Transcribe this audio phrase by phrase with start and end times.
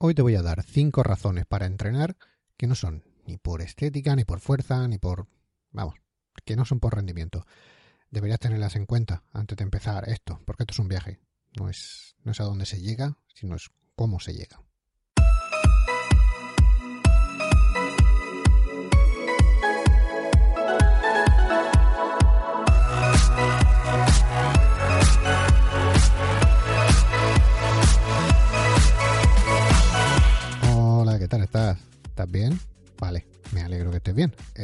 [0.00, 2.16] Hoy te voy a dar cinco razones para entrenar
[2.56, 5.26] que no son ni por estética, ni por fuerza, ni por...
[5.72, 5.96] vamos,
[6.44, 7.44] que no son por rendimiento.
[8.08, 11.18] Deberías tenerlas en cuenta antes de empezar esto, porque esto es un viaje.
[11.58, 14.62] No es, no es a dónde se llega, sino es cómo se llega.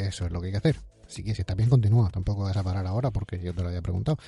[0.06, 0.76] Eso es lo que hay que hacer.
[1.06, 2.10] Así que si estás bien, continúa.
[2.10, 4.18] Tampoco vas a parar ahora porque yo te lo había preguntado.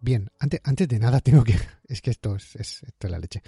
[0.00, 1.56] Bien, antes, antes de nada tengo que...
[1.88, 3.42] Es que esto es, esto es la leche.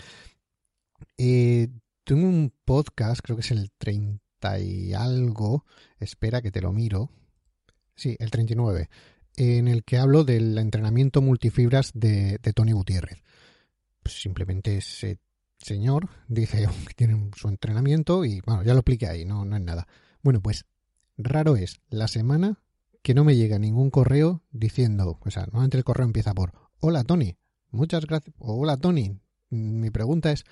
[1.19, 1.69] Eh,
[2.05, 5.65] tengo un podcast, creo que es el 30 y algo.
[5.99, 7.11] Espera que te lo miro.
[7.95, 8.89] Sí, el 39.
[9.37, 13.23] En el que hablo del entrenamiento multifibras de, de Tony Gutiérrez.
[14.03, 15.19] Pues simplemente ese
[15.59, 19.63] señor dice que tiene su entrenamiento y bueno, ya lo expliqué ahí, no, no es
[19.63, 19.87] nada.
[20.23, 20.65] Bueno, pues
[21.17, 22.59] raro es la semana
[23.03, 27.05] que no me llega ningún correo diciendo, o sea, normalmente el correo empieza por Hola
[27.05, 27.37] Tony,
[27.71, 28.35] muchas gracias.
[28.39, 29.19] Hola Tony,
[29.51, 30.45] mi pregunta es,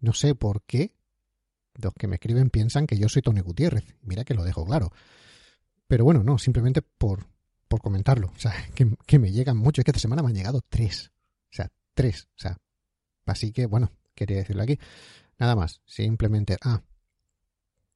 [0.00, 0.94] no sé por qué
[1.74, 3.96] los que me escriben piensan que yo soy Tony Gutiérrez.
[4.02, 4.90] Mira que lo dejo claro.
[5.86, 7.26] Pero bueno, no, simplemente por,
[7.68, 8.32] por comentarlo.
[8.34, 9.80] O sea, que, que me llegan mucho.
[9.80, 11.12] Es que esta semana me han llegado tres.
[11.50, 12.28] O sea, tres.
[12.36, 12.58] O sea,
[13.26, 14.78] así que bueno, quería decirlo aquí.
[15.38, 16.56] Nada más, simplemente...
[16.62, 16.82] Ah,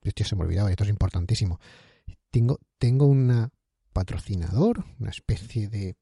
[0.02, 1.60] esto se me olvidaba, esto es importantísimo.
[2.30, 3.50] Tengo, tengo una
[3.92, 5.96] patrocinador, una especie de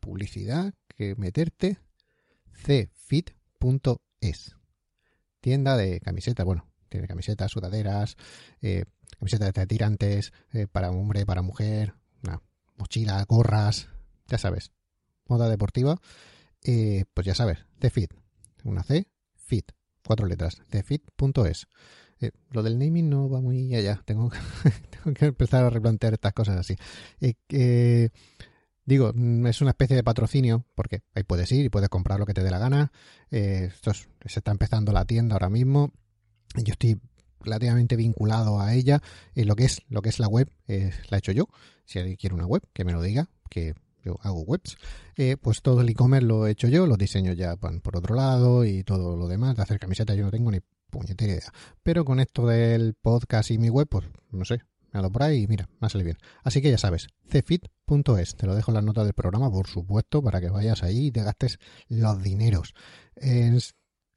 [0.00, 1.78] publicidad que meterte,
[2.64, 4.56] cfit.es.
[5.40, 8.16] Tienda de camisetas, bueno, tiene camisetas, sudaderas,
[8.60, 8.84] eh,
[9.18, 12.40] camisetas de tirantes, eh, para hombre, para mujer, una
[12.76, 13.88] mochila, gorras,
[14.28, 14.72] ya sabes,
[15.26, 15.96] moda deportiva,
[16.62, 18.12] eh, pues ya sabes, cfit,
[18.64, 19.72] una C, fit,
[20.06, 21.66] cuatro letras, cfit.es.
[22.22, 24.00] Eh, lo del naming no va muy allá.
[24.04, 24.30] Tengo,
[24.90, 26.76] tengo que empezar a replantear estas cosas así.
[27.20, 28.08] Eh,
[28.84, 32.26] digo, mm, es una especie de patrocinio, porque ahí puedes ir y puedes comprar lo
[32.26, 32.92] que te dé la gana.
[33.30, 35.92] Eh, esto es- se está empezando la tienda ahora mismo.
[36.56, 37.00] Yo estoy
[37.40, 39.02] relativamente vinculado a ella.
[39.34, 41.48] Y lo que es, lo que es la web, la he hecho yo.
[41.84, 44.76] Si alguien quiere una web, que me lo diga, que yo hago webs.
[45.40, 48.64] Pues todo el e-commerce lo he hecho yo, los diseños ya van por otro lado
[48.64, 49.56] y todo lo demás.
[49.56, 50.60] De hacer camisetas yo no tengo ni
[50.92, 51.52] puñetera idea.
[51.82, 54.58] Pero con esto del podcast y mi web, pues no sé,
[54.92, 56.18] me ha dado por ahí y mira, me salido bien.
[56.44, 60.22] Así que ya sabes, cfit.es, te lo dejo en las notas del programa, por supuesto,
[60.22, 61.58] para que vayas ahí y te gastes
[61.88, 62.74] los dineros.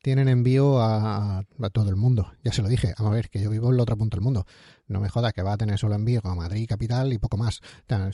[0.06, 1.44] Tienen envío a,
[1.74, 2.31] todo el mundo.
[2.44, 4.46] Ya se lo dije, a ver, que yo vivo en la otra punta del mundo.
[4.85, 7.62] No me jodas que va a tener solo envío a Madrid, capital y poco más.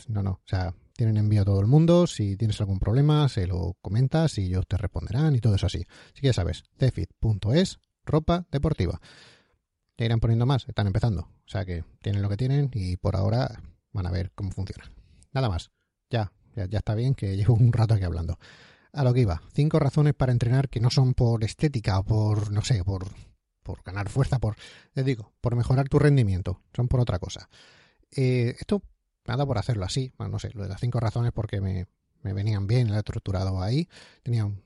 [0.07, 2.07] No, no, o sea, tienen envío a todo el mundo.
[2.07, 5.85] Si tienes algún problema, se lo comentas y ellos te responderán y todo eso así.
[6.13, 7.79] Así que ya sabes, cfit.es,
[8.11, 8.99] ropa deportiva.
[9.97, 11.21] Ya irán poniendo más, están empezando.
[11.21, 13.61] O sea que tienen lo que tienen y por ahora
[13.91, 14.91] van a ver cómo funciona.
[15.31, 15.71] Nada más.
[16.09, 18.37] Ya, ya, ya está bien que llevo un rato aquí hablando.
[18.93, 19.41] A lo que iba.
[19.53, 23.05] Cinco razones para entrenar que no son por estética o por, no sé, por,
[23.63, 24.55] por ganar fuerza, por,
[24.93, 26.61] les digo, por mejorar tu rendimiento.
[26.75, 27.49] Son por otra cosa.
[28.15, 28.81] Eh, esto
[29.23, 30.11] dado por hacerlo así.
[30.17, 31.87] Bueno, no sé, lo de las cinco razones porque me,
[32.21, 33.87] me venían bien, lo he estructurado ahí.
[34.23, 34.61] Tenía un-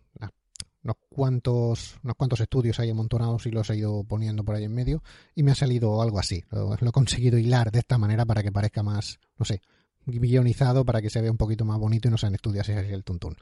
[0.85, 4.73] unos cuantos, unos cuantos estudios ahí amontonados y los he ido poniendo por ahí en
[4.73, 5.03] medio
[5.33, 6.43] y me ha salido algo así.
[6.51, 9.61] Lo, he conseguido hilar de esta manera para que parezca más, no sé,
[10.05, 13.03] guionizado para que se vea un poquito más bonito y no sean estudios así el
[13.03, 13.35] tuntún.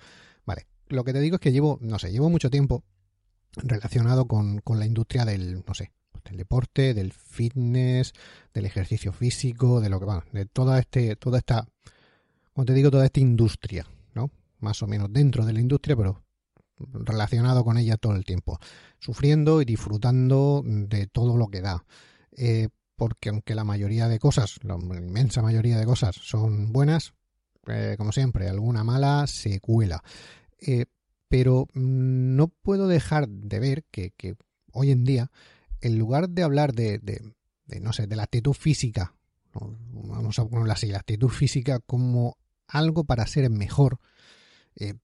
[0.46, 2.86] Vale, lo que te digo es que llevo, no sé, llevo mucho tiempo
[3.58, 5.92] relacionado con, con la industria del, no sé,
[6.24, 8.14] del deporte, del fitness,
[8.54, 11.68] del ejercicio físico, de lo que va, de toda este, toda esta,
[12.54, 14.32] como te digo, toda esta industria, ¿no?
[14.60, 16.23] Más o menos dentro de la industria, pero
[16.92, 18.60] relacionado con ella todo el tiempo,
[19.00, 21.86] sufriendo y disfrutando de todo lo que da.
[22.32, 27.14] Eh, porque aunque la mayoría de cosas, la inmensa mayoría de cosas son buenas,
[27.68, 30.04] eh, como siempre, alguna mala se cuela.
[30.60, 30.86] Eh,
[31.28, 34.14] pero mm, no puedo dejar de ver que,
[34.72, 35.32] hoy en día,
[35.82, 37.02] en lugar de hablar de,
[37.82, 39.16] no sé, de la actitud física,
[39.54, 39.78] ¿no?
[39.92, 42.38] vamos a ponerlo así, la actitud física como
[42.68, 44.00] algo para ser mejor,
[44.76, 44.96] eh,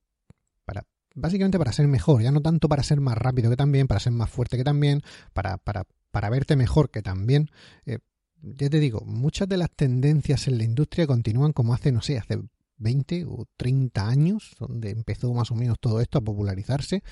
[1.14, 4.12] básicamente para ser mejor, ya no tanto para ser más rápido que también, para ser
[4.12, 5.02] más fuerte que también,
[5.32, 7.50] para, para, para verte mejor que también.
[7.86, 7.98] eh,
[8.42, 12.18] ya te digo, muchas de las tendencias en la industria continúan como hace, no sé,
[12.18, 12.40] hace
[12.78, 17.02] 20 o 30 años, donde empezó más o menos todo esto a popularizarse.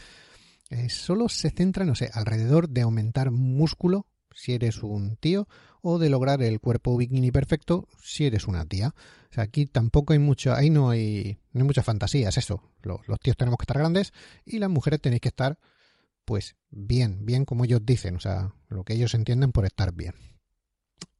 [0.70, 5.48] Eh, solo se centra, no sé, alrededor de aumentar músculo si eres un tío
[5.90, 8.94] o de lograr el cuerpo bikini perfecto si eres una tía.
[9.30, 12.62] O sea, aquí tampoco hay mucho, ahí no hay, no hay mucha fantasía, es eso.
[12.82, 14.12] Los, tíos tenemos que estar grandes
[14.44, 15.58] y las mujeres tenéis que estar
[16.26, 20.12] pues bien, bien como ellos dicen, o sea, lo que ellos entienden por estar bien.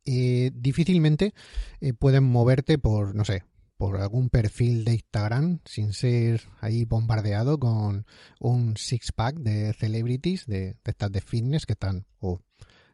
[0.04, 1.32] Eh, difícilmente
[1.80, 3.44] eh, pueden moverte por, no sé,
[3.78, 8.04] por algún perfil de Instagram sin ser ahí bombardeado con
[8.38, 12.42] un six pack de celebrities de, estas de fitness que están o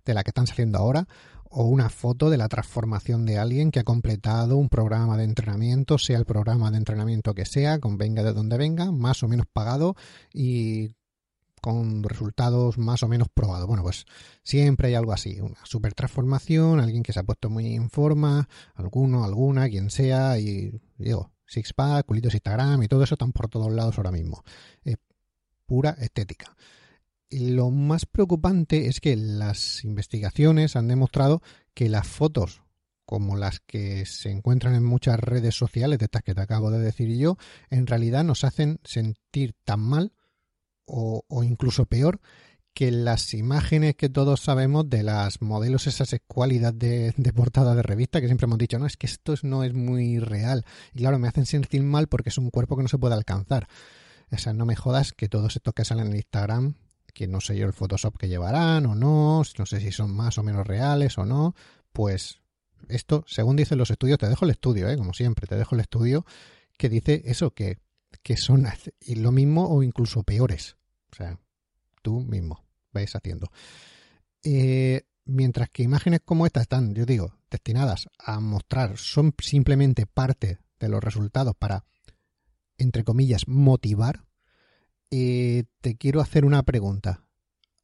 [0.04, 1.08] de la que están saliendo ahora
[1.56, 5.98] o una foto de la transformación de alguien que ha completado un programa de entrenamiento,
[5.98, 9.46] sea el programa de entrenamiento que sea, con venga de donde venga, más o menos
[9.52, 9.94] pagado
[10.32, 10.96] y
[11.60, 13.68] con resultados más o menos probados.
[13.68, 14.04] Bueno, pues
[14.42, 18.48] siempre hay algo así, una super transformación, alguien que se ha puesto muy en forma,
[18.74, 23.48] alguno, alguna, quien sea, y digo, six pack, culitos Instagram y todo eso están por
[23.48, 24.42] todos lados ahora mismo.
[24.82, 24.96] Es
[25.66, 26.54] pura estética.
[27.40, 31.42] Lo más preocupante es que las investigaciones han demostrado
[31.74, 32.64] que las fotos
[33.06, 36.78] como las que se encuentran en muchas redes sociales, de estas que te acabo de
[36.78, 37.36] decir yo,
[37.70, 40.12] en realidad nos hacen sentir tan mal
[40.86, 42.20] o, incluso peor
[42.74, 47.82] que las imágenes que todos sabemos de las modelos esas escualidad de, de, portada de
[47.82, 50.64] revista que siempre hemos dicho, no, es que esto no es muy real.
[50.92, 53.68] Y claro, me hacen sentir mal porque es un cuerpo que no se puede alcanzar.
[54.32, 56.74] O sea, no me jodas que todos estos que salen en Instagram,
[57.14, 60.36] que no sé yo el Photoshop que llevarán o no, no sé si son más
[60.36, 61.54] o menos reales o no,
[61.92, 62.40] pues
[62.88, 64.96] esto, según dicen los estudios, te dejo el estudio, ¿eh?
[64.98, 66.26] como siempre, te dejo el estudio
[66.76, 67.78] que dice eso, que
[68.22, 68.66] que son
[69.16, 70.76] lo mismo o incluso peores.
[71.12, 71.38] O sea,
[72.02, 73.50] tú mismo vais haciendo.
[74.42, 80.58] Eh, mientras que imágenes como esta están, yo digo, destinadas a mostrar, son simplemente parte
[80.78, 81.84] de los resultados para,
[82.78, 84.24] entre comillas, motivar,
[85.16, 87.24] eh, te quiero hacer una pregunta.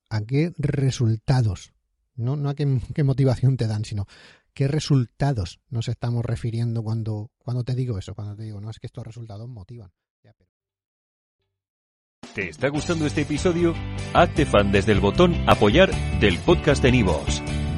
[0.08, 1.72] ¿A qué resultados?
[2.16, 2.54] No, no a
[2.94, 4.06] qué, motivación te dan, sino
[4.52, 8.16] ¿Qué resultados nos estamos refiriendo cuando, cuando te digo eso?
[8.16, 9.92] Cuando te digo, no es que estos resultados motivan.
[12.34, 13.74] ¿Te está gustando este episodio?
[14.12, 15.90] Hazte fan desde el botón Apoyar
[16.20, 17.42] del podcast de Nivos.